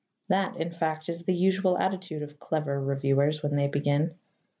That, 0.29 0.55
in 0.55 0.71
fact, 0.71 1.09
is 1.09 1.25
the 1.25 1.35
usual 1.35 1.77
attitude 1.77 2.23
of 2.23 2.39
clever 2.39 2.81
reviewers 2.81 3.43
when 3.43 3.55
they 3.55 3.67
begin. 3.67 4.15